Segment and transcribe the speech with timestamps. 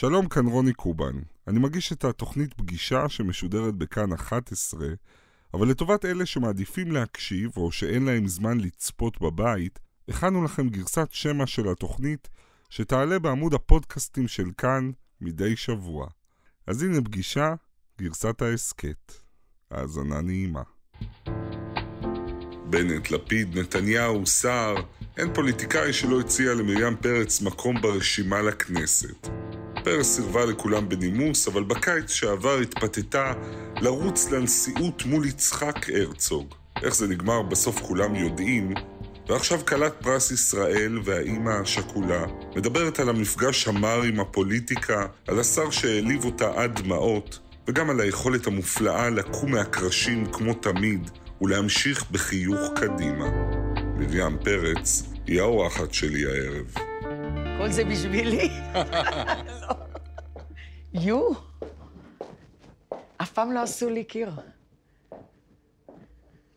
[0.00, 1.14] שלום, כאן רוני קובן.
[1.48, 4.86] אני מגיש את התוכנית פגישה שמשודרת בכאן 11,
[5.54, 9.78] אבל לטובת אלה שמעדיפים להקשיב או שאין להם זמן לצפות בבית,
[10.08, 12.28] הכנו לכם גרסת שמע של התוכנית
[12.70, 14.90] שתעלה בעמוד הפודקאסטים של כאן
[15.20, 16.08] מדי שבוע.
[16.66, 17.54] אז הנה פגישה,
[17.98, 19.12] גרסת ההסכת.
[19.70, 20.62] האזנה נעימה.
[22.70, 24.74] בנט, לפיד, נתניהו, סער,
[25.16, 29.28] אין פוליטיקאי שלא הציע למרים פרץ מקום ברשימה לכנסת.
[29.84, 33.32] פרס סירבה לכולם בנימוס, אבל בקיץ שעבר התפתתה
[33.80, 36.54] לרוץ לנשיאות מול יצחק הרצוג.
[36.82, 38.74] איך זה נגמר בסוף כולם יודעים,
[39.28, 42.24] ועכשיו כלת פרס ישראל והאימא השכולה
[42.56, 48.46] מדברת על המפגש המר עם הפוליטיקה, על השר שהעליב אותה עד דמעות, וגם על היכולת
[48.46, 53.26] המופלאה לקום מהקרשים כמו תמיד ולהמשיך בחיוך קדימה.
[53.96, 56.74] מרים פרץ היא האורחת שלי הערב.
[57.58, 58.50] כל זה בשבילי?
[60.94, 61.28] יו,
[63.16, 64.30] אף פעם לא עשו לי קיר.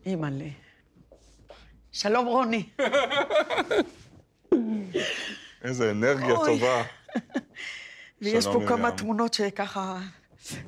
[0.05, 0.45] אימא'לה.
[1.91, 2.69] שלום, רוני.
[5.63, 6.35] איזה אנרגיה.
[6.35, 6.83] טובה.
[8.21, 8.91] ויש פה כמה.
[8.91, 9.99] תמונות שככה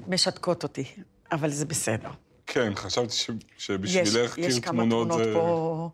[0.08, 0.96] משתקות אותי,
[1.32, 2.10] אבל זה בסדר.
[2.48, 3.30] כן, חשבתי ש...
[3.30, 5.34] יש, שבשבילך יש קיר כמה תמונות תמונות זה...
[5.34, 5.90] פה...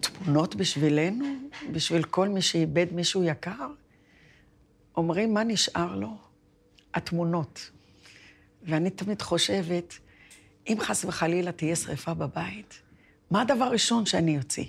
[0.00, 1.24] תמונות בשבילנו?
[1.72, 3.66] בשביל כל מי שאיבד מישהו יקר?
[4.96, 6.16] אומרים, מה נשאר לו?
[6.94, 7.70] התמונות.
[8.62, 9.94] ואני תמיד חושבת,
[10.68, 12.82] אם חס וחלילה תהיה שריפה בבית,
[13.30, 14.64] מה הדבר הראשון שאני אוציא?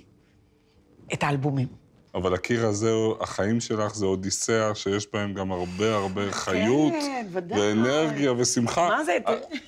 [1.12, 1.68] את האלבומים.
[2.16, 7.60] אבל הקיר הזה, החיים שלך זה אודיסאה שיש בהם גם הרבה הרבה חיות, כן, ודאי.
[7.60, 8.88] ואנרגיה ושמחה.
[8.88, 9.18] מה זה?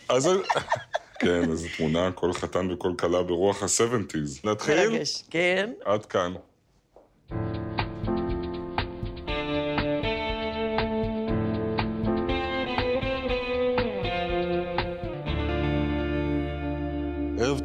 [0.08, 0.28] אז...
[1.20, 4.48] כן, אז תמונה, כל חתן וכל כלה ברוח ה-70's.
[4.50, 4.90] נתחיל?
[4.90, 5.70] מרגש, כן.
[5.84, 6.34] עד כאן.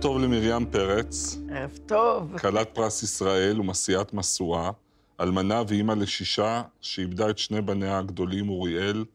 [0.04, 2.38] טוב למרים פרץ, ערב טוב.
[2.38, 4.72] כלת פרס ישראל ומסיעת משואה,
[5.20, 9.05] אלמנה ואימא לשישה שאיבדה את שני בניה הגדולים, אוריאל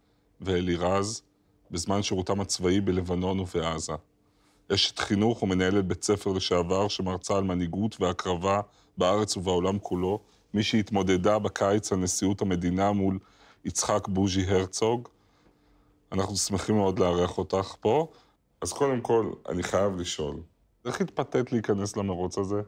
[0.41, 1.23] ואלירז,
[1.71, 3.93] בזמן שירותם הצבאי בלבנון ובעזה.
[4.75, 8.61] אשת חינוך ומנהלת בית ספר לשעבר שמרצה על מנהיגות והקרבה
[8.99, 10.21] בארץ ובעולם כולו,
[10.55, 13.19] מי שהתמודדה בקיץ על נשיאות המדינה מול
[13.65, 15.09] יצחק בוז'י הרצוג.
[16.13, 18.07] אנחנו שמחים מאוד לארח אותך פה.
[18.63, 20.37] אז קודם כל, אני חייב לשאול,
[20.87, 22.61] איך התפתית להיכנס למרוץ הזה?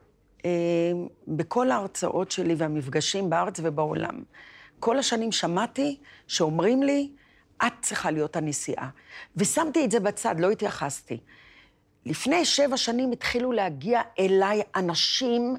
[0.44, 0.93] אה,
[1.28, 4.22] בכל ההרצאות שלי והמפגשים בארץ ובעולם,
[4.81, 7.10] כל השנים שמעתי שאומרים לי,
[7.66, 8.88] את צריכה להיות הנשיאה.
[9.37, 11.20] ושמתי את זה בצד, לא התייחסתי.
[12.06, 15.56] לפני שבע שנים התחילו להגיע אליי אנשים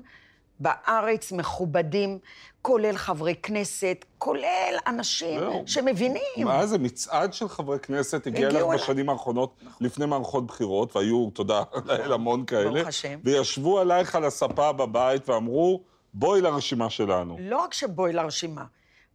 [0.62, 2.20] בארץ מכובדים,
[2.62, 5.64] כולל חברי כנסת, כולל אנשים זהו.
[5.66, 6.46] שמבינים.
[6.46, 8.64] מה זה, מצעד של חברי כנסת הגיע אליי.
[8.74, 12.70] בשנים האחרונות, לפני מערכות בחירות, והיו, תודה לאל, המון כאלה.
[12.70, 13.20] ברוך השם.
[13.24, 15.84] וישבו עלייך על הספה בבית ואמרו,
[16.14, 17.38] בואי לרשימה שלנו.
[17.40, 18.66] לא רק שבואי לרשימה,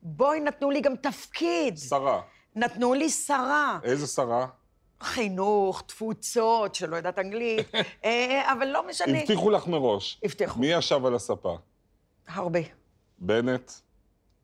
[0.02, 1.78] בואי נתנו לי גם תפקיד.
[1.78, 2.20] שרה.
[2.56, 3.78] נתנו לי שרה.
[3.82, 4.46] איזה שרה?
[5.02, 7.66] חינוך, תפוצות, שלא יודעת אנגלית,
[8.04, 9.18] אה, אבל לא משנה.
[9.18, 10.20] הבטיחו לך מראש.
[10.24, 10.60] הבטיחו.
[10.60, 11.58] מי ישב על הספה?
[12.28, 12.60] הרבה.
[13.18, 13.72] בנט?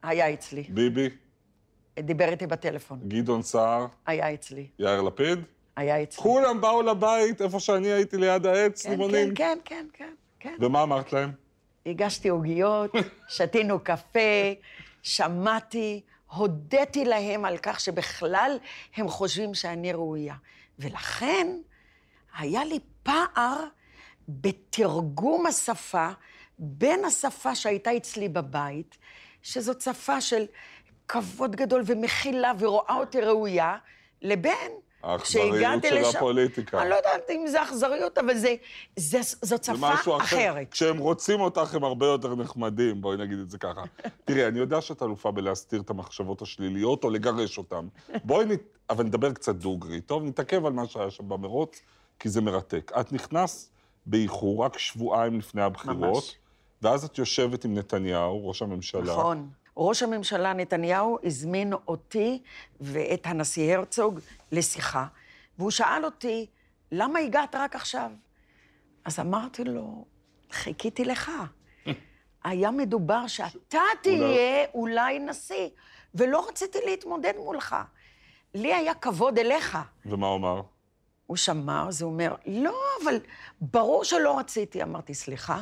[0.02, 0.62] היה אצלי.
[0.62, 1.08] ביבי?
[2.00, 3.00] דיבר איתי בטלפון.
[3.08, 3.86] גדעון סער?
[4.06, 4.66] היה אצלי.
[4.78, 5.38] יאיר לפיד?
[5.76, 6.22] היה אצלי.
[6.22, 9.34] כולם באו לבית, איפה שאני הייתי ליד העץ, כן, לימונים.
[9.34, 10.08] כן, כן, כן,
[10.40, 10.64] כן, כן.
[10.64, 11.32] ומה אמרת להם?
[11.86, 12.90] הגשתי עוגיות,
[13.36, 14.18] שתינו קפה,
[15.02, 16.00] שמעתי,
[16.34, 18.58] הודיתי להם על כך שבכלל
[18.96, 20.34] הם חושבים שאני ראויה.
[20.78, 21.46] ולכן
[22.38, 23.64] היה לי פער
[24.28, 26.08] בתרגום השפה
[26.58, 28.98] בין השפה שהייתה אצלי בבית,
[29.42, 30.46] שזאת שפה של
[31.08, 33.76] כבוד גדול ומכילה ורואה אותי ראויה,
[34.22, 36.82] לבין האכזריות של לשם- הפוליטיקה.
[36.82, 38.54] אני לא יודעת אם זה אכזריות, אבל זה,
[38.96, 40.16] זה, זאת זה שפה אחר.
[40.16, 40.70] אחרת.
[40.70, 43.82] כשהם רוצים אותך, הם הרבה יותר נחמדים, בואי נגיד את זה ככה.
[44.24, 47.86] תראי, אני יודע שאת אלופה בלהסתיר את המחשבות השליליות או לגרש אותן.
[48.24, 48.60] בואי, נת...
[48.90, 50.00] אבל נדבר קצת דוגרי.
[50.00, 51.80] טוב, נתעכב על מה שהיה שם במרוץ,
[52.18, 52.92] כי זה מרתק.
[53.00, 53.68] את נכנסת
[54.06, 56.36] באיחור רק שבועיים לפני הבחירות, ממש.
[56.82, 59.02] ואז את יושבת עם נתניהו, ראש הממשלה.
[59.12, 59.48] נכון.
[59.76, 62.42] ראש הממשלה נתניהו הזמין אותי
[62.80, 64.20] ואת הנשיא הרצוג
[64.52, 65.06] לשיחה,
[65.58, 66.46] והוא שאל אותי,
[66.92, 68.10] למה הגעת רק עכשיו?
[69.04, 70.04] אז אמרתי לו,
[70.50, 71.30] חיכיתי לך.
[72.44, 75.68] היה מדובר שאתה תהיה אולי נשיא,
[76.14, 77.76] ולא רציתי להתמודד מולך.
[78.54, 79.78] לי היה כבוד אליך.
[80.06, 80.62] ומה הוא אמר?
[81.26, 83.20] הוא שמע, אז הוא אומר, לא, אבל
[83.60, 84.82] ברור שלא רציתי.
[84.82, 85.60] אמרתי, סליחה,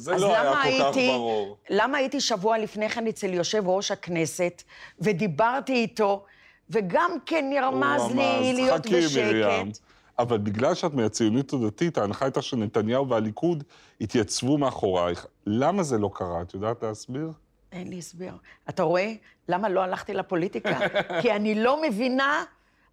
[0.00, 1.56] זה לא היה כל כך הייתי- ברור.
[1.70, 4.62] למה הייתי שבוע לפני כן אצל יושב ראש הכנסת,
[4.98, 6.24] ודיברתי איתו,
[6.70, 9.70] וגם כן נרמז לי רמז, להיות חכי, מרים.
[10.18, 13.64] אבל בגלל שאת מהציונות הדתית, ההנחה הייתה שנתניהו והליכוד
[14.00, 15.26] התייצבו מאחורייך.
[15.46, 16.42] למה זה לא קרה?
[16.42, 17.30] את יודעת להסביר?
[17.72, 18.32] אין לי הסבר.
[18.68, 19.12] אתה רואה
[19.48, 20.78] למה לא הלכתי לפוליטיקה?
[21.22, 22.44] כי אני לא מבינה,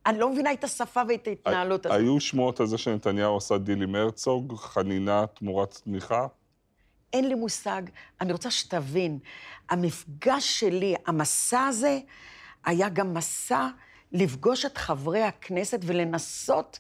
[0.05, 1.97] אני לא מבינה את השפה ואת ההתנהלות הזאת.
[1.97, 6.27] היו שמועות על זה שנתניהו עשה דיל עם הרצוג, חנינה תמורת תמיכה?
[7.13, 7.81] אין לי מושג.
[8.21, 9.19] אני רוצה שתבין,
[9.69, 11.99] המפגש שלי, המסע הזה,
[12.65, 13.67] היה גם מסע
[14.11, 16.79] לפגוש את חברי הכנסת ולנסות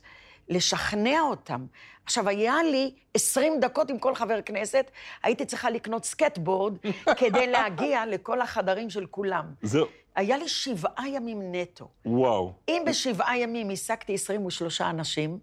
[0.49, 1.65] לשכנע אותם.
[2.05, 4.91] עכשיו, היה לי 20 דקות עם כל חבר כנסת,
[5.23, 6.77] הייתי צריכה לקנות סקייטבורד
[7.19, 9.45] כדי להגיע לכל החדרים של כולם.
[9.61, 9.85] זהו,
[10.15, 11.87] היה לי שבעה ימים נטו.
[12.05, 12.53] וואו.
[12.67, 15.39] אם בשבעה ימים השגתי 23 אנשים,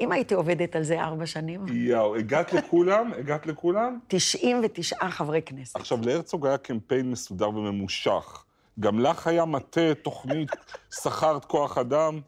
[0.00, 3.12] אם הייתי עובדת על זה ארבע שנים, יואו, הגעת לכולם?
[3.18, 3.98] הגעת לכולם?
[4.08, 5.76] 99 חברי כנסת.
[5.76, 8.44] עכשיו, להרצוג היה קמפיין מסודר וממושך.
[8.80, 10.50] גם לך היה מטה, תוכנית,
[11.02, 12.20] שכרת כוח אדם.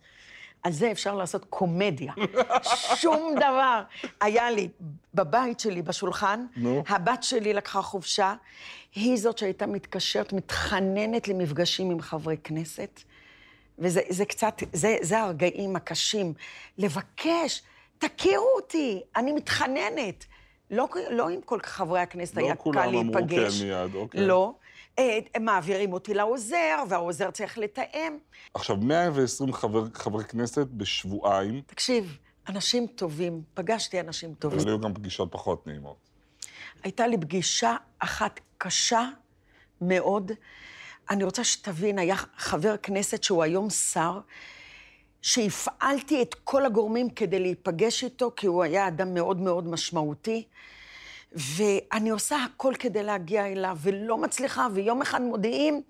[0.62, 2.12] על זה אפשר לעשות קומדיה.
[3.02, 3.82] שום דבר.
[4.20, 4.68] היה לי
[5.14, 6.82] בבית שלי, בשולחן, נו.
[6.88, 8.34] הבת שלי לקחה חופשה,
[8.94, 13.02] היא זאת שהייתה מתקשרת, מתחננת למפגשים עם חברי כנסת,
[13.78, 16.34] וזה זה קצת, זה, זה הרגעים הקשים.
[16.78, 17.62] לבקש,
[17.98, 20.24] תכירו אותי, אני מתחננת.
[20.70, 23.60] לא, לא עם כל חברי הכנסת לא היה כולם קל אמרו להיפגש.
[23.62, 24.26] כן מיד, אוקיי.
[24.26, 24.54] לא.
[24.98, 28.18] אה, הם מעבירים אותי לעוזר, והעוזר צריך לתאם.
[28.54, 32.16] עכשיו, 120 חבר, חברי כנסת בשבועיים, תקשיב,
[32.48, 34.58] אנשים טובים, פגשתי אנשים טובים.
[34.58, 35.96] אבל היו גם פגישות פחות נעימות.
[36.82, 39.08] הייתה לי פגישה אחת קשה
[39.80, 40.32] מאוד.
[41.10, 44.20] אני רוצה שתבין, היה חבר כנסת שהוא היום שר,
[45.22, 50.44] שהפעלתי את כל הגורמים כדי להיפגש איתו, כי הוא היה אדם מאוד מאוד משמעותי.
[51.32, 55.82] ואני עושה הכל כדי להגיע אליו, ולא מצליחה, ויום אחד מודיעים,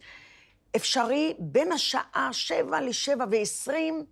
[0.76, 4.05] אפשרי בין השעה שבע לשבע ועשרים,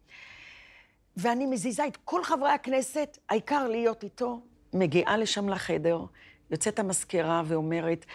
[1.16, 4.40] ואני מזיזה את כל חברי הכנסת, העיקר להיות איתו.
[4.72, 6.04] מגיעה לשם לחדר,
[6.50, 8.06] יוצאת המזכירה ואומרת,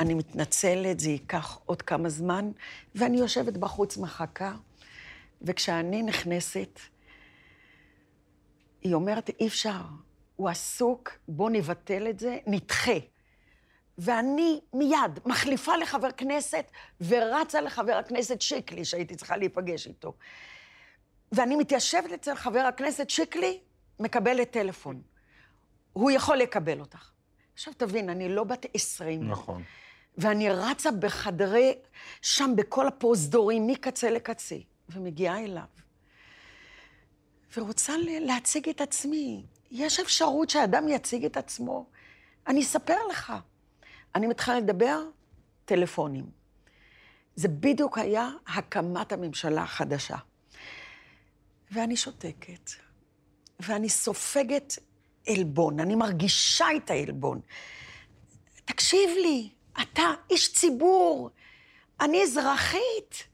[0.00, 2.50] אני מתנצלת, זה ייקח עוד כמה זמן,
[2.94, 4.52] ואני יושבת בחוץ מחכה,
[5.42, 6.80] וכשאני נכנסת,
[8.82, 9.80] היא אומרת, אי אפשר,
[10.36, 12.98] הוא עסוק, בוא נבטל את זה, נדחה.
[13.98, 16.70] ואני מיד מחליפה לחבר כנסת
[17.00, 20.12] ורצה לחבר הכנסת שיקלי, שהייתי צריכה להיפגש איתו.
[21.32, 23.60] ואני מתיישבת אצל חבר הכנסת שיקלי,
[24.00, 25.02] מקבלת טלפון.
[25.92, 27.13] הוא יכול לקבל אותך.
[27.54, 29.28] עכשיו תבין, אני לא בת עשרים.
[29.28, 29.62] נכון.
[30.18, 31.74] ואני רצה בחדרי,
[32.22, 34.56] שם בכל הפרוזדורים, מקצה לקצה,
[34.88, 35.64] ומגיעה אליו.
[37.56, 39.44] ורוצה להציג את עצמי.
[39.70, 41.86] יש אפשרות שאדם יציג את עצמו.
[42.46, 43.32] אני אספר לך.
[44.14, 45.02] אני מתחילה לדבר,
[45.64, 46.30] טלפונים.
[47.36, 50.16] זה בדיוק היה הקמת הממשלה החדשה.
[51.70, 52.70] ואני שותקת,
[53.60, 54.78] ואני סופגת
[55.28, 57.40] עלבון, אני מרגישה את העלבון.
[58.64, 59.50] תקשיב לי,
[59.82, 61.30] אתה איש ציבור,
[62.00, 63.28] אני אזרחית,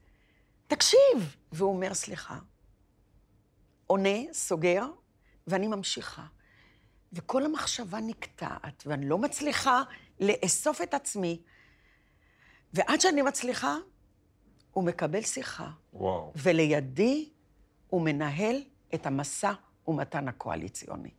[0.67, 1.35] תקשיב.
[1.51, 2.37] והוא אומר, סליחה.
[3.87, 4.85] עונה, סוגר,
[5.47, 6.25] ואני ממשיכה.
[7.13, 9.83] וכל המחשבה נקטעת, ואני לא מצליחה
[10.19, 11.41] לאסוף את עצמי.
[12.73, 13.75] ועד שאני מצליחה,
[14.71, 15.69] הוא מקבל שיחה.
[15.93, 16.31] וואו.
[16.35, 17.29] ולידי
[17.87, 18.63] הוא מנהל
[18.93, 19.51] את המשא
[19.87, 21.11] ומתן הקואליציוני.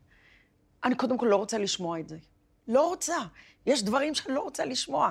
[0.85, 2.19] אני קודם כל לא רוצה לשמוע את זה.
[2.69, 3.17] לא רוצה.
[3.67, 5.11] יש דברים שאני לא רוצה לשמוע.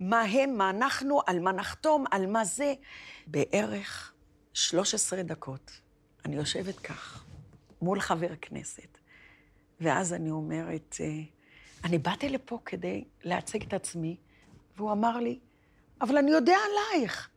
[0.00, 2.74] מה הם, מה אנחנו, על מה נחתום, על מה זה.
[3.26, 4.12] בערך
[4.52, 5.80] 13 דקות
[6.24, 7.24] אני יושבת כך,
[7.82, 8.98] מול חבר כנסת,
[9.80, 11.22] ואז אני אומרת, אה,
[11.84, 14.16] אני באתי לפה כדי להציג את עצמי,
[14.76, 15.38] והוא אמר לי,
[16.00, 17.28] אבל אני יודע עלייך.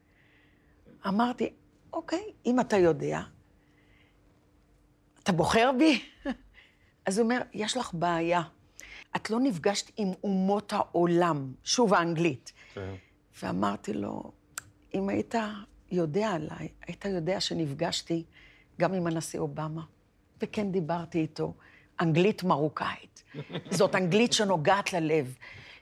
[1.08, 1.54] אמרתי,
[1.94, 3.22] אוקיי, אם אתה יודע,
[5.24, 6.02] אתה בוחר בי?
[7.06, 8.42] אז הוא אומר, יש לך בעיה.
[9.16, 12.52] את לא נפגשת עם אומות העולם, שוב האנגלית.
[12.74, 12.94] כן.
[13.42, 14.32] ואמרתי לו,
[14.94, 15.36] אם היית
[15.92, 18.24] יודע עליי, היית יודע שנפגשתי
[18.80, 19.82] גם עם הנשיא אובמה,
[20.42, 21.54] וכן דיברתי איתו,
[22.02, 23.24] אנגלית מרוקאית.
[23.78, 25.36] זאת אנגלית שנוגעת ללב.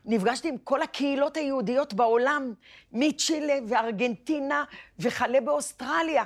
[0.06, 2.54] נפגשתי עם כל הקהילות היהודיות בעולם,
[2.92, 4.64] מצ'ילה וארגנטינה
[5.00, 6.24] וכלה באוסטרליה.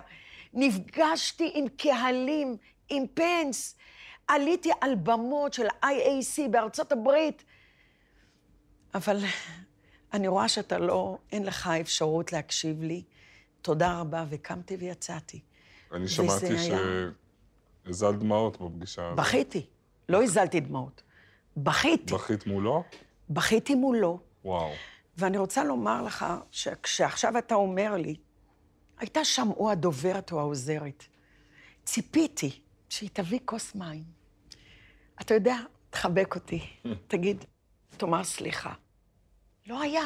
[0.53, 2.57] נפגשתי עם קהלים,
[2.89, 3.75] עם פנס.
[4.27, 7.43] עליתי על במות של IAC בארצות הברית.
[8.93, 9.17] אבל
[10.13, 13.03] אני רואה שאתה לא, אין לך אפשרות להקשיב לי.
[13.61, 15.39] תודה רבה, וקמתי ויצאתי.
[15.91, 16.55] אני שמעתי
[17.85, 19.19] שהזלת דמעות בפגישה הזאת.
[19.19, 19.65] בכיתי,
[20.09, 21.03] לא הזלתי דמעות.
[21.57, 22.13] בכיתי.
[22.13, 22.83] בכית מולו?
[23.29, 24.71] בכיתי מולו, וואו.
[25.17, 28.15] ואני רוצה לומר לך שכשעכשיו אתה אומר לי,
[28.97, 31.03] הייתה שם או הדוברת או העוזרת.
[31.83, 34.14] ציפיתי שהיא תביא כוס מים.
[35.21, 35.55] אתה יודע,
[35.89, 36.61] תחבק אותי,
[37.07, 37.45] תגיד,
[37.97, 38.73] תאמר סליחה.
[39.67, 40.03] לא היה.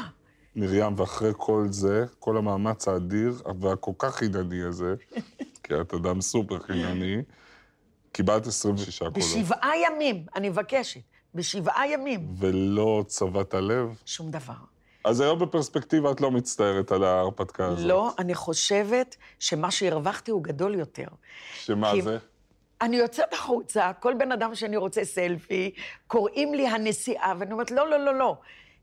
[0.55, 4.95] מרים, ואחרי כל זה, כל המאמץ האדיר והכל כך חינני הזה,
[5.63, 7.15] כי את אדם סופר חינני,
[8.11, 9.13] קיבלת 26 קולות.
[9.13, 10.99] בשבעה ימים, אני מבקשת,
[11.35, 12.35] בשבעה ימים.
[12.39, 14.01] ולא צבעת לב?
[14.05, 14.53] שום דבר.
[15.05, 17.85] אז היום בפרספקטיבה את לא מצטערת על ההרפתקה הזאת.
[17.85, 21.07] לא, אני חושבת שמה שהרווחתי הוא גדול יותר.
[21.55, 22.17] שמה כי- זה?
[22.81, 25.71] אני יוצאת החוצה, כל בן אדם שאני רוצה סלפי,
[26.07, 28.35] קוראים לי הנשיאה, ואני אומרת, לא, לא, לא, לא.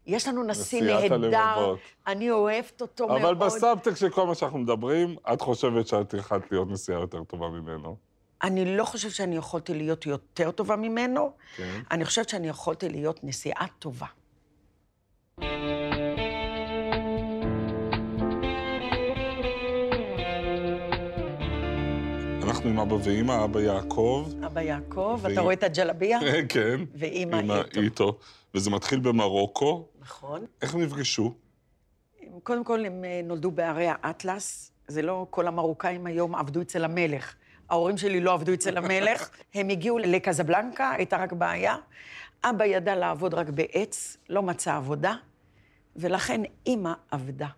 [0.07, 1.75] יש לנו נשיא נהדר.
[2.07, 3.21] אני אוהבת אותו מאוד.
[3.21, 7.49] אבל בסאבטקסט של כל מה שאנחנו מדברים, את חושבת שאת יכולת להיות נשיאה יותר טובה
[7.49, 7.97] ממנו.
[8.43, 11.81] אני לא חושבת שאני יכולתי להיות יותר טובה ממנו, כן.
[11.91, 14.07] אני חושבת שאני יכולתי להיות נשיאה טובה.
[22.67, 24.27] אנחנו עם אבא ואימא, אבא יעקב.
[24.47, 26.19] אבא יעקב, והיא- אתה רואה את הג'לביה?
[26.49, 26.81] כן.
[26.95, 27.81] ואימא איתו.
[27.81, 28.19] איתו.
[28.55, 29.87] וזה מתחיל במרוקו.
[30.01, 30.45] נכון.
[30.63, 31.35] איך הם נפגשו?
[32.43, 34.73] קודם כל, הם אה, נולדו בערי האטלס.
[34.89, 37.35] זה לא כל המרוקאים היום עבדו אצל המלך.
[37.71, 39.31] ההורים שלי לא עבדו אצל המלך.
[39.55, 41.77] הם הגיעו לקזבלנקה, הייתה רק בעיה.
[42.45, 45.15] אבא ידע לעבוד רק בעץ, לא מצא עבודה,
[45.97, 47.49] ולכן אימא עבדה.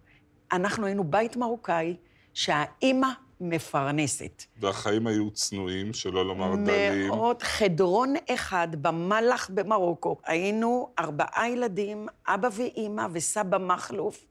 [0.52, 1.96] אנחנו היינו בית מרוקאי
[2.34, 3.08] שהאימא
[3.40, 4.44] מפרנסת.
[4.60, 7.08] והחיים היו צנועים, שלא לומר דלים.
[7.08, 10.16] מאוד חדרון אחד במלח במרוקו.
[10.24, 14.26] היינו ארבעה ילדים, אבא ואימא וסבא מכלוף,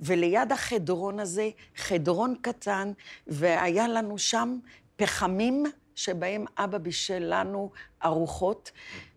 [0.00, 2.92] וליד החדרון הזה, חדרון קטן,
[3.26, 4.58] והיה לנו שם
[4.96, 5.64] פחמים
[5.94, 7.70] שבהם אבא בישל לנו
[8.04, 8.70] ארוחות,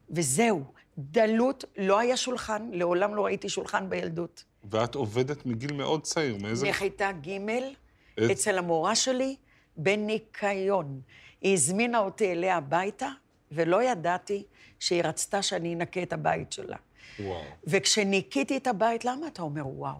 [0.10, 0.64] וזהו.
[0.98, 4.44] דלות, לא היה שולחן, לעולם לא ראיתי שולחן בילדות.
[4.72, 6.70] ואת עובדת מגיל מאוד צעיר, מאיזה...
[6.70, 7.40] מכיתה ג'
[8.32, 9.36] אצל המורה שלי
[9.77, 11.01] בניקיון.
[11.41, 13.10] היא הזמינה אותי אליה הביתה,
[13.51, 14.43] ולא ידעתי
[14.79, 16.77] שהיא רצתה שאני אנקה את הבית שלה.
[17.20, 17.41] וואו.
[17.63, 19.96] וכשניקיתי את הבית, למה אתה אומר וואו?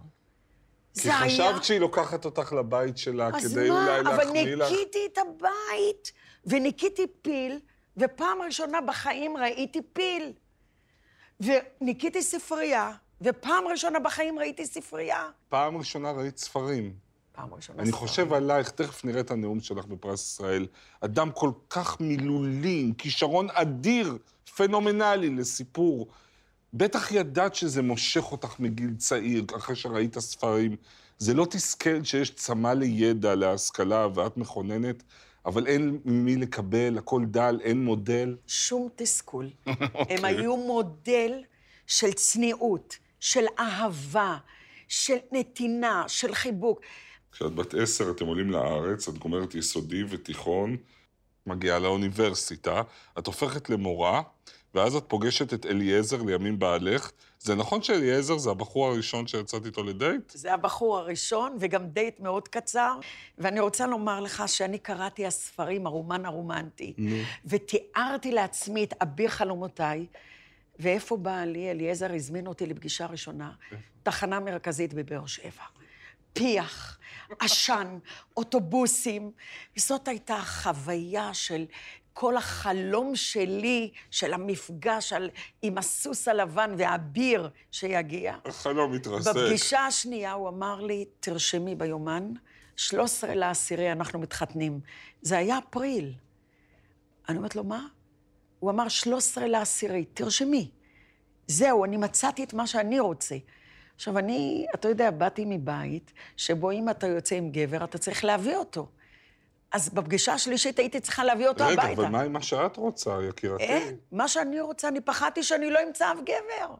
[1.00, 3.84] כי חשבת שהיא לוקחת אותך לבית שלה אז כדי מה?
[3.84, 4.70] אולי אבל להחמיא לך.
[4.70, 6.12] ניקיתי את הבית,
[6.46, 7.60] וניקיתי פיל,
[7.96, 10.32] ופעם ראשונה בחיים ראיתי פיל.
[11.40, 15.28] וניקיתי ספרייה, ופעם ראשונה בחיים ראיתי ספרייה.
[15.48, 17.03] פעם ראשונה ראית ספרים.
[17.36, 17.92] פעם ראשונה אני.
[17.92, 20.66] חושב עלייך, תכף נראה את הנאום שלך בפרס ישראל.
[21.00, 24.18] אדם כל כך מילולי, עם כישרון אדיר,
[24.56, 26.08] פנומנלי לסיפור.
[26.74, 30.76] בטח ידעת שזה מושך אותך מגיל צעיר, אחרי שראית ספרים.
[31.18, 35.02] זה לא תסכל שיש צמא לידע, להשכלה, ואת מכוננת,
[35.46, 38.36] אבל אין ממי לקבל, הכל דל, אין מודל.
[38.46, 39.50] שום תסכול.
[39.66, 40.16] אוקיי.
[40.16, 41.42] הם היו מודל
[41.86, 44.36] של צניעות, של אהבה,
[44.88, 46.80] של נתינה, של חיבוק.
[47.34, 50.76] כשאת בת עשר אתם עולים לארץ, את גומרת יסודי ותיכון,
[51.46, 52.82] מגיעה לאוניברסיטה,
[53.18, 54.22] את הופכת למורה,
[54.74, 57.10] ואז את פוגשת את אליעזר לימים בעלך.
[57.38, 60.30] זה נכון שאליעזר זה הבחור הראשון שיצאת איתו לדייט?
[60.30, 62.98] זה הבחור הראשון, וגם דייט מאוד קצר.
[63.38, 66.94] ואני רוצה לומר לך שאני קראתי הספרים, הרומן הרומנטי,
[67.46, 70.06] ותיארתי לעצמי את אביר חלומותיי.
[70.78, 71.70] ואיפה בעלי?
[71.70, 73.50] אליעזר הזמין אותי לפגישה ראשונה,
[74.02, 75.64] תחנה מרכזית בבאר שבע.
[76.34, 76.98] פיח,
[77.38, 77.98] עשן,
[78.36, 79.30] אוטובוסים.
[79.76, 81.64] וזאת הייתה החוויה של
[82.12, 85.30] כל החלום שלי, של המפגש על,
[85.62, 88.36] עם הסוס הלבן והאביר שיגיע.
[88.44, 89.30] החלום מתרסק.
[89.30, 92.32] בפגישה השנייה הוא אמר לי, תרשמי ביומן,
[92.76, 94.80] 13 לעשירי אנחנו מתחתנים.
[95.22, 96.12] זה היה אפריל.
[97.28, 97.86] אני אומרת לו, מה?
[98.60, 100.70] הוא אמר, 13 לעשירי, תרשמי.
[101.46, 103.36] זהו, אני מצאתי את מה שאני רוצה.
[103.96, 108.56] עכשיו, אני, אתה יודע, באתי מבית שבו אם אתה יוצא עם גבר, אתה צריך להביא
[108.56, 108.88] אותו.
[109.72, 112.02] אז בפגישה השלישית הייתי צריכה להביא אותו רגע, הביתה.
[112.02, 113.64] אבל מה עם מה שאת רוצה, יקירתי?
[113.64, 116.74] אין, מה שאני רוצה, אני פחדתי שאני לא אמצא אף גבר.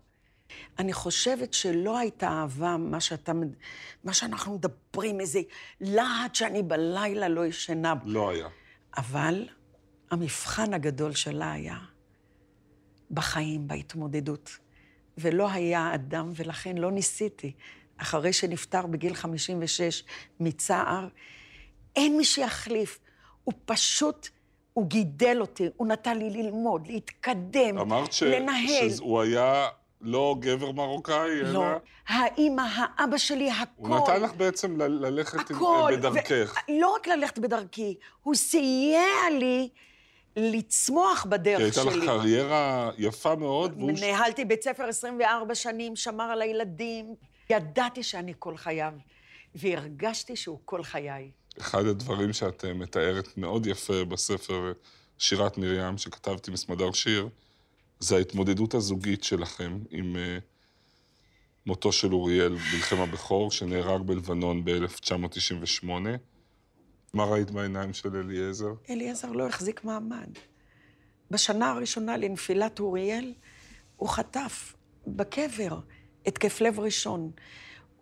[0.79, 3.33] אני חושבת שלא הייתה אהבה, מה שאתה,
[4.05, 5.41] מה שאנחנו מדברים, איזה
[5.81, 7.95] להט שאני בלילה לא ישנה.
[8.05, 8.49] לא היה.
[8.97, 9.49] אבל
[10.11, 11.77] המבחן הגדול שלה היה
[13.11, 14.59] בחיים, בהתמודדות.
[15.19, 17.53] ולא היה אדם, ולכן לא ניסיתי.
[17.99, 20.05] אחרי שנפטר בגיל 56
[20.41, 21.09] מצער,
[21.97, 22.99] אין מי שיחליף.
[23.45, 24.29] הוא פשוט,
[24.73, 28.23] הוא גידל אותי, הוא נתן לי ללמוד, להתקדם, אמרת ש...
[28.23, 28.91] לנהל.
[28.97, 29.69] שהוא היה
[30.01, 31.53] לא גבר מרוקאי, אלא...
[31.53, 31.65] לא,
[32.09, 33.65] האימא, האבא שלי, הכל.
[33.77, 35.93] הוא נתן לך בעצם ל- ללכת עם- הכל.
[35.97, 36.55] בדרכך.
[36.69, 39.01] ו- לא רק ללכת בדרכי, הוא סייע
[39.39, 39.69] לי
[40.37, 41.83] לצמוח בדרך שלי.
[41.89, 43.93] הייתה לך קריירה יפה מאוד, והוא...
[43.93, 47.15] ניהלתי בית ספר 24 שנים, שמר על הילדים.
[47.51, 48.93] ידעתי שאני כל חייו,
[49.55, 51.31] והרגשתי שהוא כל חיי.
[51.61, 54.73] אחד הדברים שאת אה, מתארת מאוד יפה בספר
[55.19, 57.29] שירת מרים, שכתבתי מסמדר שיר,
[58.01, 60.41] זה ההתמודדות הזוגית שלכם עם uh,
[61.67, 65.89] מותו של אוריאל, בלחם הבכור, שנהרג בלבנון ב-1998.
[67.15, 68.73] מה ראית בעיניים של אליעזר?
[68.91, 70.29] אליעזר לא החזיק מעמד.
[71.31, 73.33] בשנה הראשונה לנפילת אוריאל,
[73.97, 74.75] הוא חטף
[75.07, 75.79] בקבר
[76.27, 77.31] התקף לב ראשון.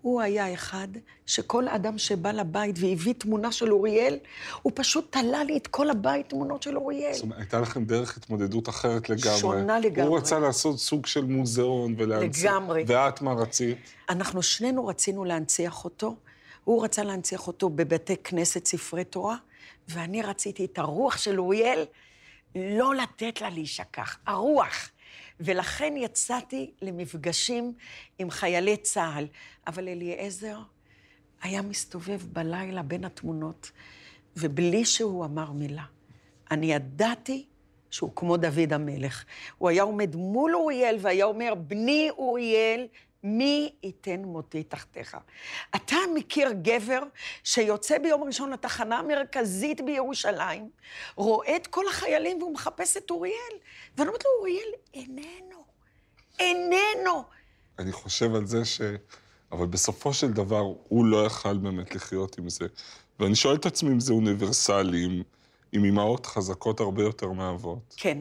[0.02, 0.88] הוא היה אחד
[1.26, 4.18] שכל אדם שבא לבית והביא תמונה של אוריאל,
[4.62, 7.12] הוא פשוט תלה לי את כל הבית תמונות של אוריאל.
[7.12, 9.38] זאת אומרת, הייתה לכם דרך התמודדות אחרת לגמרי.
[9.38, 10.08] שונה לגמרי.
[10.08, 12.52] הוא רצה לעשות סוג של מוזיאון ולהנציח.
[12.52, 12.84] לגמרי.
[12.86, 13.78] ואת מה רצית?
[14.08, 16.16] אנחנו שנינו רצינו להנציח אותו.
[16.64, 19.36] הוא רצה להנציח אותו בבתי כנסת ספרי תורה,
[19.88, 21.84] ואני רציתי את הרוח של אוריאל
[22.54, 24.18] לא לתת לה להישכח.
[24.26, 24.90] הרוח.
[25.40, 27.72] ולכן יצאתי למפגשים
[28.18, 29.26] עם חיילי צה"ל.
[29.66, 30.58] אבל אליעזר
[31.42, 33.70] היה מסתובב בלילה בין התמונות,
[34.36, 35.84] ובלי שהוא אמר מילה.
[36.50, 37.46] אני ידעתי
[37.90, 39.24] שהוא כמו דוד המלך.
[39.58, 42.86] הוא היה עומד מול אוריאל והיה אומר, בני אוריאל,
[43.22, 45.16] מי ייתן מותי תחתיך?
[45.76, 47.02] אתה מכיר גבר
[47.44, 50.70] שיוצא ביום ראשון לתחנה המרכזית בירושלים,
[51.16, 53.54] רואה את כל החיילים והוא מחפש את אוריאל,
[53.96, 55.64] ואני אומרת לו, אוריאל איננו,
[56.38, 57.24] איננו.
[57.78, 58.80] אני חושב על זה ש...
[59.52, 62.66] אבל בסופו של דבר, הוא לא יכל באמת לחיות עם זה.
[63.20, 65.22] ואני שואל את עצמי אם זה אוניברסלי, עם,
[65.72, 67.94] עם אימהות חזקות הרבה יותר מאבות.
[67.96, 68.18] כן,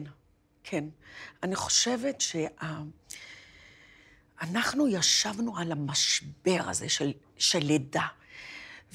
[0.64, 0.84] כן.
[1.42, 2.46] אני חושבת שה...
[4.42, 8.06] אנחנו ישבנו על המשבר הזה של, של לידה,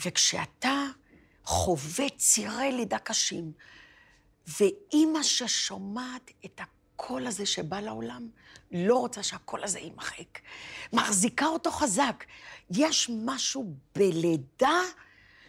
[0.06, 0.86] וכשאתה
[1.44, 3.52] חווה צירי לידה קשים,
[4.48, 8.30] ואימא ששומעת את הקול הזה שבא לעולם,
[8.72, 10.40] לא רוצה שהקול הזה יימחק.
[10.94, 12.24] מחזיקה אותו חזק.
[12.72, 14.82] יש משהו בלידה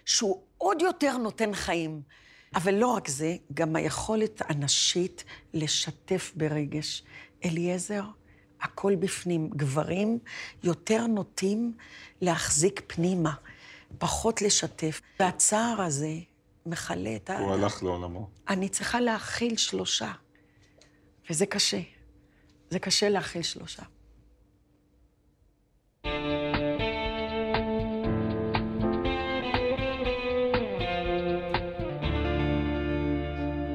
[0.04, 2.02] שהוא עוד יותר נותן חיים.
[2.54, 5.24] אבל לא רק זה, גם היכולת הנשית
[5.54, 7.02] לשתף ברגש.
[7.44, 8.04] אליעזר,
[8.62, 9.50] הכל בפנים.
[9.50, 10.18] גברים
[10.62, 11.72] יותר נוטים
[12.20, 13.34] להחזיק פנימה,
[13.98, 15.00] פחות לשתף.
[15.20, 16.12] והצער הזה
[16.66, 17.38] מכלה את ה...
[17.38, 18.28] הוא הלך לעולמו.
[18.48, 20.12] אני צריכה להכיל שלושה,
[21.30, 21.80] וזה קשה.
[22.70, 23.82] זה קשה להכיל שלושה.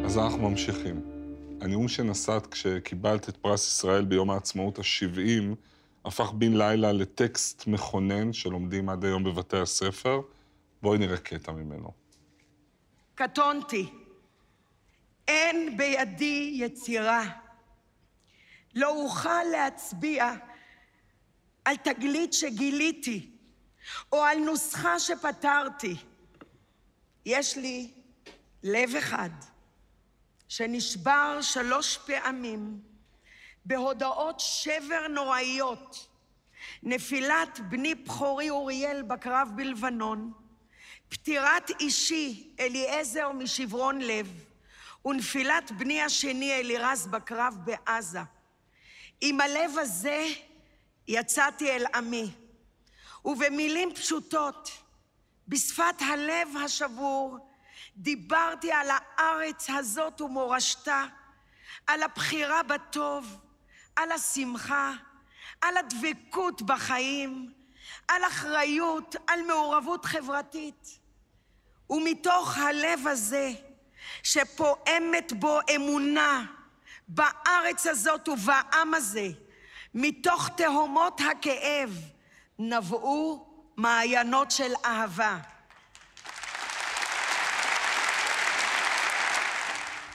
[0.05, 1.12] אז אנחנו ממשיכים.
[1.63, 5.55] הנאום שנשאת כשקיבלת את פרס ישראל ביום העצמאות ה-70,
[6.05, 10.21] הפך בן לילה לטקסט מכונן שלומדים עד היום בבתי הספר.
[10.81, 11.91] בואי נראה קטע ממנו.
[13.15, 13.89] קטונתי.
[15.27, 17.29] אין בידי יצירה.
[18.75, 20.33] לא אוכל להצביע
[21.65, 23.29] על תגלית שגיליתי,
[24.11, 25.95] או על נוסחה שפתרתי.
[27.25, 27.91] יש לי
[28.63, 29.29] לב אחד.
[30.55, 32.79] שנשבר שלוש פעמים
[33.65, 36.07] בהודעות שבר נוראיות,
[36.83, 40.33] נפילת בני בכורי אוריאל בקרב בלבנון,
[41.09, 44.45] פטירת אישי אליעזר משברון לב,
[45.05, 48.21] ונפילת בני השני אלירז בקרב בעזה.
[49.21, 50.25] עם הלב הזה
[51.07, 52.31] יצאתי אל עמי,
[53.25, 54.69] ובמילים פשוטות,
[55.47, 57.52] בשפת הלב השבור,
[57.97, 61.03] דיברתי על הארץ הזאת ומורשתה,
[61.87, 63.37] על הבחירה בטוב,
[63.95, 64.91] על השמחה,
[65.61, 67.53] על הדבקות בחיים,
[68.07, 70.99] על אחריות, על מעורבות חברתית.
[71.89, 73.51] ומתוך הלב הזה,
[74.23, 76.45] שפועמת בו אמונה
[77.07, 79.27] בארץ הזאת ובעם הזה,
[79.93, 81.97] מתוך תהומות הכאב,
[82.59, 85.37] נבעו מעיינות של אהבה.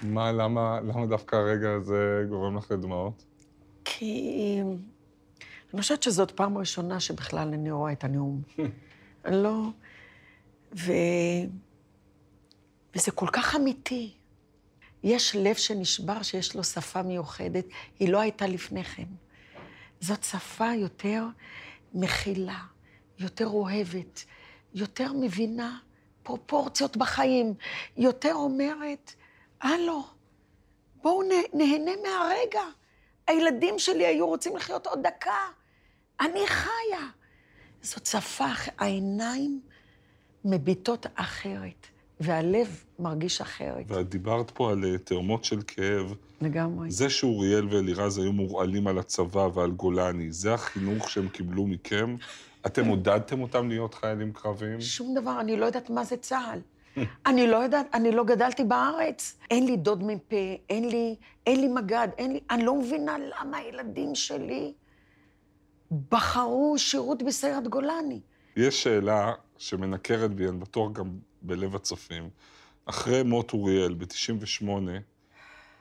[0.03, 3.25] מה, למה, למה דווקא הרגע הזה גורם לך לדמעות?
[3.85, 4.61] כי
[5.75, 8.43] אני חושבת שזאת פעם ראשונה שבכלל אני רואה את הנאום.
[9.25, 9.69] לא...
[10.77, 10.93] ו...
[12.97, 14.15] וזה כל כך אמיתי.
[15.03, 17.65] יש לב שנשבר שיש לו שפה מיוחדת,
[17.99, 19.05] היא לא הייתה לפני כן.
[20.01, 21.25] זאת שפה יותר
[21.95, 22.59] מכילה,
[23.19, 24.25] יותר אוהבת,
[24.75, 25.79] יותר מבינה
[26.23, 27.55] פרופורציות בחיים,
[27.97, 29.15] יותר אומרת,
[29.61, 30.05] הלו,
[31.03, 32.63] בואו נהנה מהרגע.
[33.27, 35.39] הילדים שלי היו רוצים לחיות עוד דקה.
[36.21, 37.09] אני חיה.
[37.83, 38.47] זאת שפה,
[38.79, 39.61] העיניים
[40.45, 41.87] מביטות אחרת.
[42.21, 43.85] והלב מרגיש אחרת.
[43.89, 46.15] ואת דיברת פה על אה, תאומות של כאב.
[46.41, 46.91] לגמרי.
[46.91, 52.17] זה שאוריאל ואלירז היו מורעלים על הצבא ועל גולני, זה החינוך שהם קיבלו מכם?
[52.67, 54.81] אתם עודדתם אותם להיות חיילים קרביים?
[54.81, 56.61] שום דבר, אני לא יודעת מה זה צה"ל.
[57.27, 59.39] אני לא יודעת, אני לא גדלתי בארץ.
[59.51, 60.33] אין לי דוד מ"פ,
[60.71, 62.41] אין לי, אין לי מג"ד, אין לי...
[62.51, 64.73] אני לא מבינה למה הילדים שלי
[66.11, 68.21] בחרו שירות בסיירת גולני.
[68.57, 71.11] יש שאלה שמנקרת בי, אני בטוח גם
[71.43, 72.31] בלב הצופים.
[72.87, 74.69] אחרי מות אוריאל ב-98,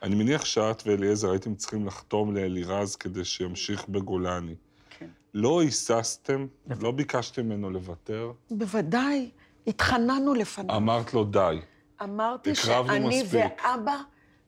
[0.02, 4.54] אני מניח שאת ואליעזר הייתם צריכים לחתום לאלירז כדי שימשיך בגולני.
[4.90, 5.06] כן.
[5.34, 6.46] לא היססתם?
[6.80, 8.32] לא ביקשתם ממנו לוותר?
[8.50, 9.30] בוודאי,
[9.68, 10.76] התחננו לפניו.
[10.76, 11.58] אמרת לו די.
[12.02, 13.30] אמרתי שאני מספיק.
[13.64, 13.96] ואבא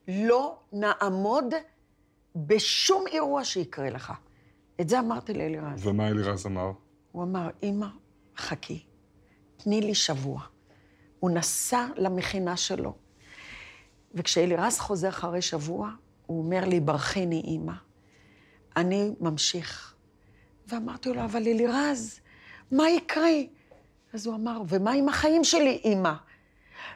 [0.07, 1.53] לא נעמוד
[2.35, 4.13] בשום אירוע שיקרה לך.
[4.81, 5.87] את זה אמרתי לאלירז.
[5.87, 6.71] ומה אלירז אמר?
[7.11, 7.87] הוא אמר, אמא,
[8.37, 8.83] חכי,
[9.57, 10.41] תני לי שבוע.
[11.19, 12.93] הוא נסע למכינה שלו,
[14.13, 15.91] וכשאלירז חוזר אחרי שבוע,
[16.25, 17.73] הוא אומר לי, ברכני, אמא.
[18.75, 19.95] אני ממשיך.
[20.67, 22.19] ואמרתי לו, אבל אלירז,
[22.71, 23.29] מה יקרה?
[24.13, 26.13] אז הוא אמר, ומה עם החיים שלי, אמא?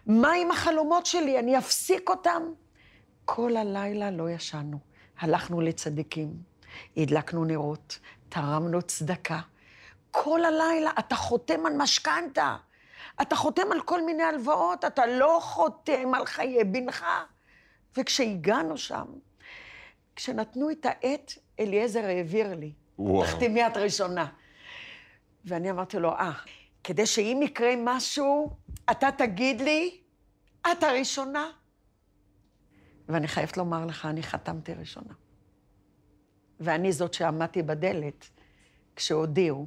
[0.05, 1.39] מה עם החלומות שלי?
[1.39, 2.43] אני אפסיק אותם?
[3.25, 4.79] כל הלילה לא ישנו.
[5.19, 6.33] הלכנו לצדיקים,
[6.97, 7.99] הדלקנו נרות,
[8.29, 9.39] תרמנו צדקה.
[10.11, 12.55] כל הלילה אתה חותם על משכנתה.
[13.21, 17.05] אתה חותם על כל מיני הלוואות, אתה לא חותם על חיי בנך.
[17.97, 19.05] וכשהגענו שם,
[20.15, 22.71] כשנתנו את העט, אליעזר העביר לי.
[22.99, 23.25] וואו.
[23.25, 24.25] תחתמי את ראשונה.
[25.45, 26.31] ואני אמרתי לו, אה,
[26.87, 28.49] כדי שאם יקרה משהו,
[28.91, 29.97] אתה תגיד לי,
[30.71, 31.45] את הראשונה.
[33.09, 35.13] ואני חייבת לומר לך, אני חתמתי ראשונה.
[36.59, 38.29] ואני זאת שעמדתי בדלת
[38.95, 39.65] כשהודיעו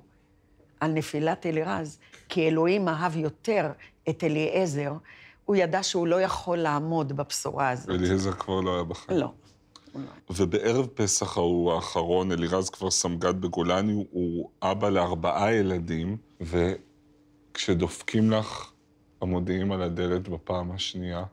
[0.80, 3.72] על נפילת אלירז, כי אלוהים אהב יותר
[4.08, 4.92] את אליעזר,
[5.44, 7.90] הוא ידע שהוא לא יכול לעמוד בבשורה הזאת.
[7.90, 9.20] אליעזר כבר לא היה בחיים.
[9.20, 9.32] לא.
[10.30, 16.16] ובערב פסח ההוא האחרון, אלירז כבר סמג"ד בגולני, הוא אבא לארבעה ילדים,
[17.50, 18.72] וכשדופקים לך
[19.20, 21.24] המודיעים על הדלת בפעם השנייה,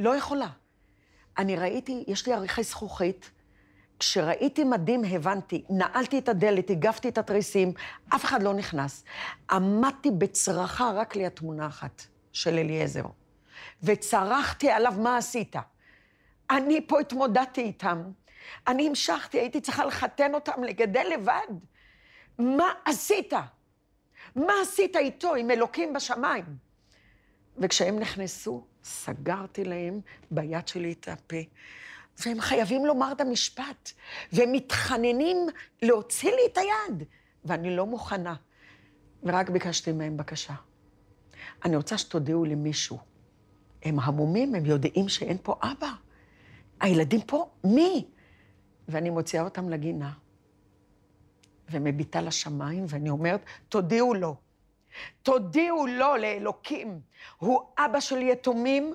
[0.00, 0.48] לא יכולה.
[1.38, 3.30] אני ראיתי, יש לי עריכי זכוכית,
[3.98, 7.72] כשראיתי מדים הבנתי, נעלתי את הדלת, הגפתי את התריסים,
[8.14, 9.04] אף אחד לא נכנס.
[9.50, 13.04] עמדתי בצרחה רק ליד תמונה אחת של אליעזר,
[13.82, 15.56] וצרחתי עליו, מה עשית?
[16.50, 18.02] אני פה התמודדתי איתם.
[18.68, 21.56] אני המשכתי, הייתי צריכה לחתן אותם, לגדל לבד.
[22.38, 23.32] מה עשית?
[24.36, 26.44] מה עשית איתו, עם אלוקים בשמיים?
[27.58, 31.36] וכשהם נכנסו, סגרתי להם ביד שלי את הפה,
[32.26, 33.92] והם חייבים לומר את המשפט,
[34.32, 35.36] והם מתחננים
[35.82, 37.08] להוציא לי את היד,
[37.44, 38.34] ואני לא מוכנה.
[39.22, 40.54] ורק ביקשתי מהם בקשה.
[41.64, 42.98] אני רוצה שתודיעו למישהו.
[43.82, 45.90] הם המומים, הם יודעים שאין פה אבא.
[46.80, 48.06] הילדים פה, מי?
[48.88, 50.12] ואני מוציאה אותם לגינה,
[51.70, 54.36] ומביטה לשמיים, ואני אומרת, תודיעו לו.
[55.22, 57.00] תודיעו לו, לאלוקים.
[57.38, 58.94] הוא אבא של יתומים,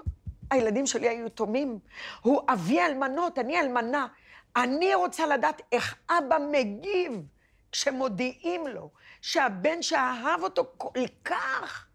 [0.52, 1.80] הילדים שלי היו יתומים.
[2.22, 4.08] הוא אבי אלמנות, אני אלמנה.
[4.56, 7.28] אני רוצה לדעת איך אבא מגיב
[7.72, 8.90] כשמודיעים לו
[9.22, 11.88] שהבן שאהב אותו כל כך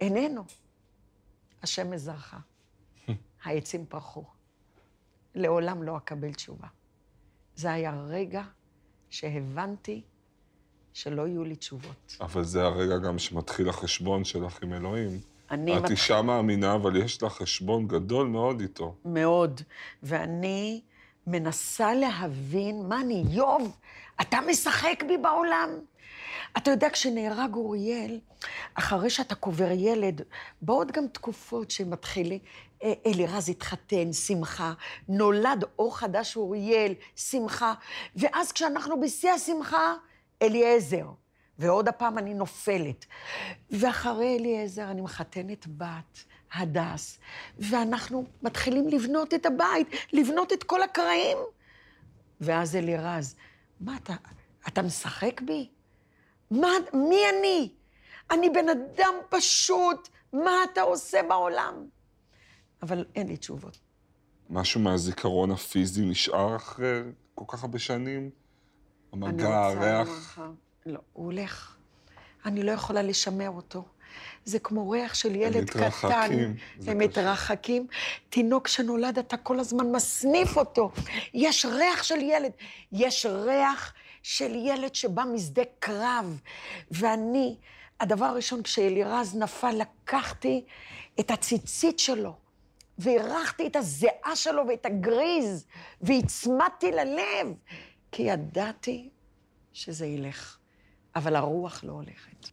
[0.00, 0.44] איננו.
[1.62, 2.38] השם מזרחה.
[3.44, 4.24] העצים פרחו.
[5.34, 6.68] לעולם לא אקבל תשובה.
[7.54, 8.42] זה היה רגע
[9.10, 10.00] שהבנתי
[10.92, 12.16] שלא יהיו לי תשובות.
[12.20, 15.20] אבל זה הרגע גם שמתחיל החשבון שלך עם אלוהים.
[15.50, 18.94] אני את מת- אישה מאמינה, אבל יש לך חשבון גדול מאוד איתו.
[19.04, 19.60] מאוד.
[20.02, 20.80] ואני
[21.26, 23.76] מנסה להבין, מה אני, איוב,
[24.20, 25.68] אתה משחק בי בעולם?
[26.56, 28.20] אתה יודע, כשנהרג אוריאל,
[28.74, 30.22] אחרי שאתה קובר ילד,
[30.62, 32.38] באות גם תקופות שמתחילים,
[32.82, 34.72] אה, אלירז התחתן, שמחה,
[35.08, 37.74] נולד אור חדש אוריאל, שמחה,
[38.16, 39.94] ואז כשאנחנו בשיא השמחה,
[40.42, 41.06] אליעזר.
[41.58, 43.04] ועוד הפעם אני נופלת.
[43.70, 47.18] ואחרי אליעזר אני מחתנת בת, הדס,
[47.58, 51.38] ואנחנו מתחילים לבנות את הבית, לבנות את כל הקרעים.
[52.40, 53.36] ואז אלירז,
[53.80, 54.14] מה אתה,
[54.68, 55.68] אתה משחק בי?
[56.50, 57.72] מה, מי אני?
[58.30, 61.86] אני בן אדם פשוט, מה אתה עושה בעולם?
[62.82, 63.78] אבל אין לי תשובות.
[64.50, 67.00] משהו מהזיכרון הפיזי נשאר אחרי
[67.34, 68.30] כל כך הרבה שנים?
[69.12, 70.38] המגע, הריח?
[70.86, 71.76] לא, הוא הולך.
[72.44, 73.84] אני לא יכולה לשמר אותו.
[74.44, 76.32] זה כמו ריח של ילד מתרחקים, קטן.
[76.32, 76.94] הם קשה.
[76.94, 77.86] מתרחקים.
[78.28, 80.90] תינוק שנולד, אתה כל הזמן מסניף אותו.
[81.34, 82.52] יש ריח של ילד.
[82.92, 83.94] יש ריח
[84.28, 86.40] של ילד שבא משדה קרב.
[86.90, 87.56] ואני,
[88.00, 90.64] הדבר הראשון, כשאלירז נפל, לקחתי
[91.20, 92.36] את הציצית שלו,
[92.98, 95.66] והרחתי את הזיעה שלו ואת הגריז,
[96.00, 97.54] והצמדתי ללב,
[98.12, 99.08] כי ידעתי
[99.72, 100.58] שזה ילך,
[101.16, 102.48] אבל הרוח לא הולכת.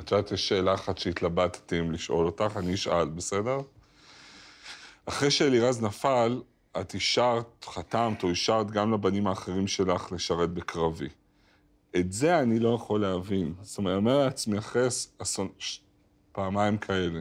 [0.00, 3.58] את יודעת, יש שאלה אחת שהתלבטתי אם לשאול אותך, אני אשאל, בסדר?
[5.06, 6.42] אחרי שאלירז נפל,
[6.80, 11.08] את אישרת, חתמת או אישרת גם לבנים האחרים שלך לשרת בקרבי.
[11.96, 13.54] את זה אני לא יכול להבין.
[13.62, 14.86] זאת אומרת, אני אומר לעצמי, אחרי
[15.18, 15.48] אסון.
[16.32, 17.20] פעמיים כאלה,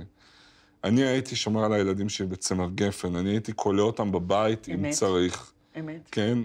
[0.84, 4.86] אני הייתי שומר על הילדים שלי בצמר גפן, אני הייתי כולא אותם בבית אמת.
[4.86, 5.54] אם צריך.
[5.80, 6.10] אמת.
[6.12, 6.38] כן?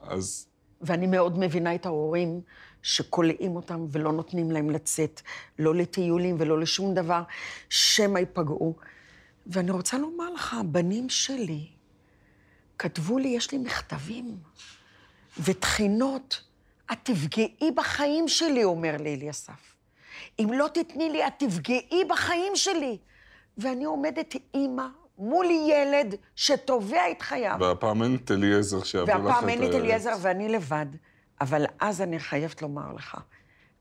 [0.00, 0.46] אז...
[0.80, 2.40] ואני מאוד מבינה את ההורים
[2.82, 5.20] שכולאים אותם ולא נותנים להם לצאת,
[5.58, 7.22] לא לטיולים ולא לשום דבר,
[7.68, 8.76] שמא ייפגעו.
[9.46, 11.66] ואני רוצה לומר לך, הבנים שלי
[12.78, 14.38] כתבו לי, יש לי מכתבים
[15.44, 16.42] ותחינות.
[16.92, 19.74] את תפגעי בחיים שלי, אומר לי אליסף.
[20.38, 22.98] אם לא תתני לי, את תפגעי בחיים שלי.
[23.58, 24.86] ואני עומדת אימא
[25.18, 27.56] מול ילד שתובע את חייו.
[27.60, 29.34] והפעם אין את אליעזר שיעביר לך את הארץ.
[29.34, 30.86] והפעם אין את אליעזר ואני לבד.
[31.40, 33.16] אבל אז אני חייבת לומר לך,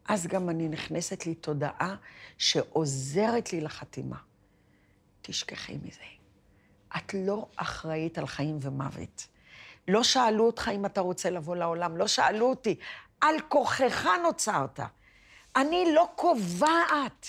[0.08, 1.96] אז גם אני נכנסת לי תודעה
[2.38, 4.18] שעוזרת לי לחתימה.
[5.22, 6.17] תשכחי מזה.
[6.98, 9.28] את לא אחראית על חיים ומוות.
[9.88, 12.76] לא שאלו אותך אם אתה רוצה לבוא לעולם, לא שאלו אותי.
[13.22, 14.80] על כוחך נוצרת.
[15.56, 17.28] אני לא קובעת.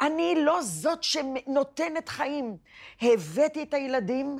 [0.00, 2.56] אני לא זאת שנותנת חיים.
[3.02, 4.38] הבאתי את הילדים,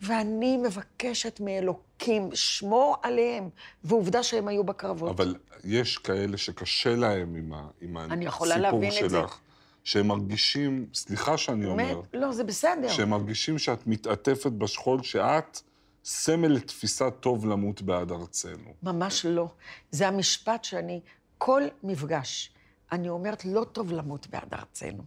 [0.00, 3.48] ואני מבקשת מאלוקים, שמור עליהם.
[3.84, 5.10] ועובדה שהם היו בקרבות.
[5.10, 9.04] אבל יש כאלה שקשה להם עם, ה, עם אני יכולה להבין שלך.
[9.04, 9.45] את זה.
[9.86, 12.88] שהם מרגישים, סליחה שאני אומר, לא, זה בסדר.
[12.88, 15.60] שהם מרגישים שאת מתעטפת בשכול, שאת
[16.04, 18.74] סמל לתפיסת טוב למות בעד ארצנו.
[18.82, 19.48] ממש לא.
[19.90, 21.00] זה המשפט שאני,
[21.38, 22.52] כל מפגש,
[22.92, 25.04] אני אומרת, לא טוב למות בעד ארצנו.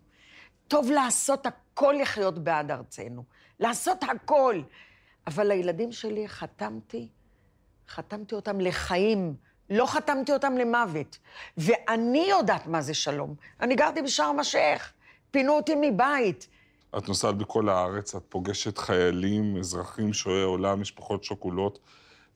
[0.67, 3.23] טוב לעשות הכל לחיות בעד ארצנו.
[3.59, 4.61] לעשות הכל.
[5.27, 7.07] אבל לילדים שלי חתמתי,
[7.89, 9.35] חתמתי אותם לחיים.
[9.69, 11.17] לא חתמתי אותם למוות.
[11.57, 13.35] ואני יודעת מה זה שלום.
[13.61, 14.93] אני גרתי בשארם א-שייח,
[15.31, 16.47] פינו אותי מבית.
[16.97, 21.79] את נוסעת בכל הארץ, את פוגשת חיילים, אזרחים, שועי עולם, משפחות שכולות.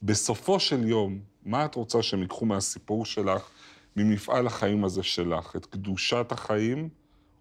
[0.03, 3.49] בסופו של יום, מה את רוצה שהם ייקחו מהסיפור שלך,
[3.95, 5.55] ממפעל החיים הזה שלך?
[5.55, 6.89] את קדושת החיים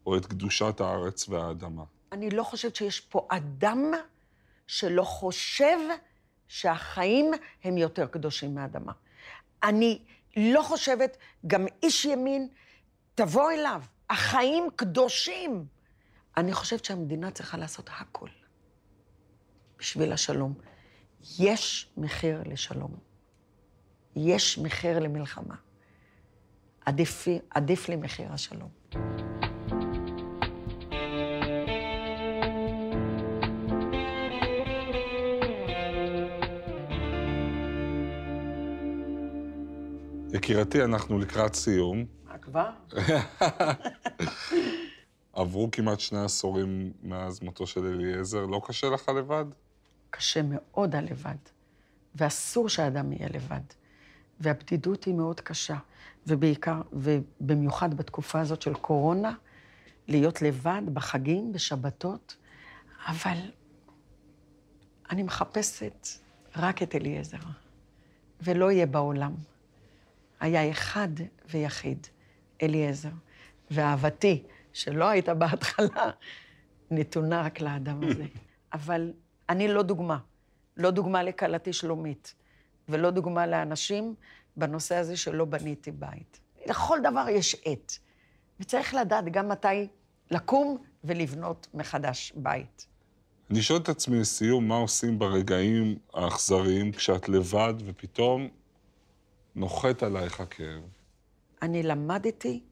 [0.06, 1.82] או את קדושת הארץ והאדמה?
[2.12, 3.92] אני לא חושבת שיש פה אדם
[4.66, 5.78] שלא חושב
[6.48, 7.30] שהחיים
[7.64, 8.92] הם יותר קדושים מהאדמה.
[9.62, 10.02] אני
[10.36, 12.48] לא חושבת, גם איש ימין,
[13.14, 15.66] תבוא אליו, החיים קדושים.
[16.36, 18.28] אני חושבת שהמדינה צריכה לעשות הכל
[19.78, 20.54] בשביל השלום.
[21.38, 22.94] יש מחיר לשלום.
[24.16, 25.54] יש מחיר למלחמה.
[26.86, 28.70] עדיף, עדיף לי מחיר השלום.
[40.42, 42.04] יקירתי, אנחנו לקראת סיום.
[42.24, 42.70] מה כבר?
[45.32, 49.44] עברו כמעט שני עשורים מאז מותו של אליעזר, לא קשה לך לבד?
[50.10, 51.36] קשה מאוד הלבד,
[52.14, 53.60] ואסור שאדם יהיה לבד.
[54.40, 55.76] והבדידות היא מאוד קשה,
[56.26, 59.32] ובעיקר, ובמיוחד בתקופה הזאת של קורונה,
[60.08, 62.36] להיות לבד בחגים, בשבתות,
[63.06, 63.38] אבל
[65.10, 66.06] אני מחפשת
[66.56, 67.38] רק את אליעזר,
[68.40, 69.32] ולא יהיה בעולם.
[70.42, 71.08] היה אחד
[71.50, 72.06] ויחיד,
[72.62, 73.10] אליעזר,
[73.70, 76.10] ואהבתי, שלא הייתה בהתחלה,
[76.90, 78.24] נתונה רק לאדם הזה.
[78.72, 79.12] אבל
[79.48, 80.18] אני לא דוגמה.
[80.76, 82.34] לא דוגמה לכלתי שלומית,
[82.88, 84.14] ולא דוגמה לאנשים
[84.56, 86.40] בנושא הזה שלא בניתי בית.
[86.66, 87.98] לכל דבר יש עת,
[88.60, 89.88] וצריך לדעת גם מתי
[90.30, 92.86] לקום ולבנות מחדש בית.
[93.50, 98.48] אני שואל את עצמי לסיום, מה עושים ברגעים האכזריים כשאת לבד ופתאום
[99.54, 100.82] נוחת עלייך הכאב?
[101.62, 102.62] אני למדתי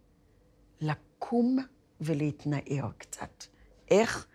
[0.81, 1.59] לקום
[2.01, 3.45] ולהתנער קצת.
[3.91, 4.27] איך?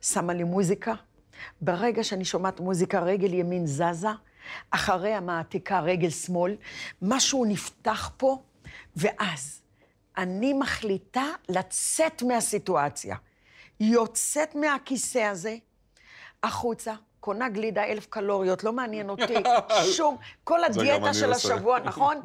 [0.00, 0.94] שמה לי מוזיקה.
[1.60, 4.08] ברגע שאני שומעת מוזיקה, רגל ימין זזה,
[4.70, 6.56] אחריה מעתיקה רגל שמאל,
[7.02, 8.42] משהו נפתח פה,
[8.96, 9.62] ואז
[10.16, 13.16] אני מחליטה לצאת מהסיטואציה.
[13.80, 15.56] יוצאת מהכיסא הזה,
[16.42, 16.94] החוצה,
[17.26, 19.34] קונה גלידה אלף קלוריות, לא מעניין אותי,
[19.96, 22.20] שום, כל הדיאטה של השבוע, נכון?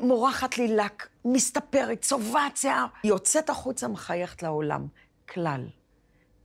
[0.00, 2.86] מורחת לי לק, מסתפרת, צובעת שיער.
[3.04, 4.86] יוצאת החוצה, מחייכת לעולם.
[5.28, 5.68] כלל,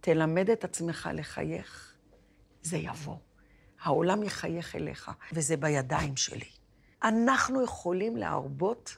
[0.02, 1.94] תלמד את עצמך לחייך,
[2.62, 3.16] זה יבוא.
[3.84, 6.50] העולם יחייך אליך, וזה בידיים שלי.
[7.04, 8.96] אנחנו יכולים להרבות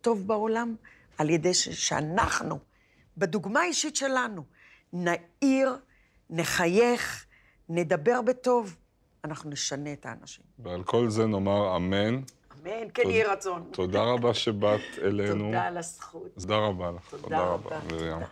[0.00, 0.74] טוב בעולם
[1.18, 2.58] על ידי ש- שאנחנו,
[3.16, 4.42] בדוגמה האישית שלנו,
[4.92, 5.76] נעיר,
[6.30, 7.26] נחייך,
[7.72, 8.76] נדבר בטוב,
[9.24, 10.44] אנחנו נשנה את האנשים.
[10.58, 12.14] ועל כל זה נאמר אמן.
[12.62, 13.64] אמן, כן יהי רצון.
[13.70, 15.44] תודה רבה שבאת אלינו.
[15.44, 16.28] תודה על הזכות.
[16.40, 17.10] תודה רבה לך.
[17.10, 17.70] תודה רבה.
[17.70, 17.88] מרים.
[17.88, 18.26] תודה.